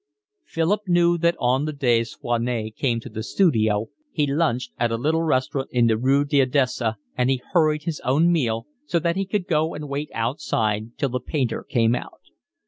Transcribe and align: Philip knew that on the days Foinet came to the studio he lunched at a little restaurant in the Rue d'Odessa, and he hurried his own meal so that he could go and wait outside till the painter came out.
Philip 0.47 0.87
knew 0.87 1.15
that 1.19 1.35
on 1.39 1.65
the 1.65 1.73
days 1.73 2.15
Foinet 2.19 2.75
came 2.75 2.99
to 3.01 3.07
the 3.09 3.21
studio 3.21 3.89
he 4.11 4.25
lunched 4.25 4.71
at 4.79 4.89
a 4.91 4.95
little 4.97 5.21
restaurant 5.21 5.69
in 5.71 5.85
the 5.85 5.95
Rue 5.95 6.25
d'Odessa, 6.25 6.95
and 7.15 7.29
he 7.29 7.43
hurried 7.51 7.83
his 7.83 7.99
own 7.99 8.31
meal 8.31 8.65
so 8.87 8.97
that 8.97 9.15
he 9.15 9.27
could 9.27 9.45
go 9.45 9.75
and 9.75 9.87
wait 9.87 10.09
outside 10.15 10.97
till 10.97 11.09
the 11.09 11.19
painter 11.19 11.61
came 11.63 11.93
out. 11.93 12.19